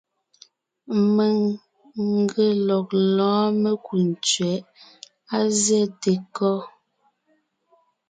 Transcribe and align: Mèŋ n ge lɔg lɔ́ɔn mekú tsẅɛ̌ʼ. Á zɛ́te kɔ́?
Mèŋ 1.15 1.37
n 2.09 2.11
ge 2.31 2.47
lɔg 2.67 2.87
lɔ́ɔn 3.15 3.49
mekú 3.61 3.95
tsẅɛ̌ʼ. 4.25 4.65
Á 5.33 5.37
zɛ́te 5.63 6.11
kɔ́? 6.35 6.55